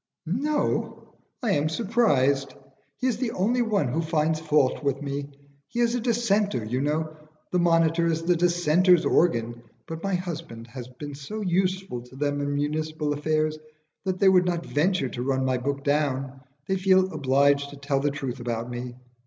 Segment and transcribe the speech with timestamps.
[0.25, 1.13] "No!
[1.43, 2.55] I am surprised.
[2.97, 5.29] He is the only one who finds fault with me.
[5.67, 7.15] He is a Dissenter, you know.
[7.51, 12.41] The 'Monitor' is the Dissenters' organ, but my husband has been so useful to them
[12.41, 13.59] in municipal affairs
[14.03, 17.99] that they would not venture to run my book down; they feel obliged to tell
[17.99, 18.95] the truth about me.